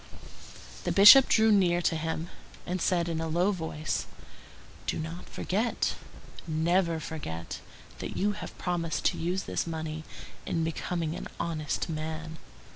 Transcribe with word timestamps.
The 0.83 0.91
Bishop 0.91 1.29
drew 1.29 1.51
near 1.51 1.79
to 1.83 1.95
him, 1.95 2.29
and 2.65 2.81
said 2.81 3.07
in 3.07 3.21
a 3.21 3.27
low 3.27 3.51
voice:— 3.51 4.07
"Do 4.87 4.97
not 4.97 5.29
forget, 5.29 5.93
never 6.47 6.99
forget, 6.99 7.59
that 7.99 8.17
you 8.17 8.31
have 8.31 8.57
promised 8.57 9.05
to 9.13 9.19
use 9.19 9.43
this 9.43 9.67
money 9.67 10.03
in 10.47 10.63
becoming 10.63 11.13
an 11.15 11.27
honest 11.39 11.87
man." 11.87 12.39